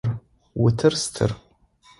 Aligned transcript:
Утыр 0.63 0.93
стыр. 1.03 1.31